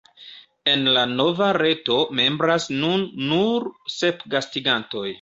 [0.71, 5.09] En la nova reto membras nun nur sep gastigantoj.